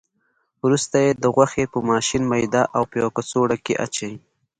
وروسته 0.63 0.95
یې 1.05 1.11
د 1.23 1.25
غوښې 1.35 1.65
په 1.73 1.79
ماشین 1.89 2.23
میده 2.31 2.61
او 2.75 2.83
په 2.89 2.95
یوه 3.01 3.11
کڅوړه 3.15 3.57
کې 3.65 3.73
اچوي. 3.85 4.15